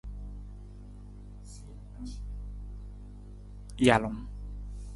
Jalung. 3.85 4.19